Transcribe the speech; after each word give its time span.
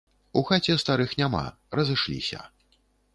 У 0.39 0.41
хаце 0.47 0.77
старых 0.83 1.13
няма, 1.21 1.41
разышліся. 1.81 2.39